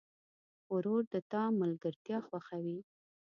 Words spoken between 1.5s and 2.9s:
ملګرتیا خوښوي.